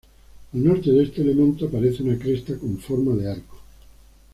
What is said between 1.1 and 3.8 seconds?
elemento aparece una cresta con forma de arco.